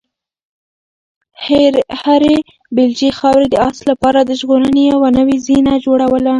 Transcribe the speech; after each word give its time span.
هرې 2.01 2.37
بیلچې 2.75 3.09
خاورې 3.17 3.47
د 3.49 3.55
آس 3.69 3.79
لپاره 3.91 4.19
د 4.23 4.31
ژغورنې 4.39 4.83
یوه 4.93 5.09
نوې 5.17 5.37
زینه 5.45 5.73
جوړوله. 5.85 6.29